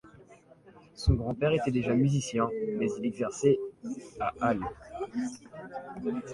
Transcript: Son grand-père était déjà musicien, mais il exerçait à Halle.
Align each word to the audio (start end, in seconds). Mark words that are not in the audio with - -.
Son 0.95 1.13
grand-père 1.13 1.53
était 1.53 1.69
déjà 1.69 1.93
musicien, 1.93 2.49
mais 2.79 2.87
il 2.97 3.05
exerçait 3.05 3.59
à 4.19 4.33
Halle. 4.41 4.61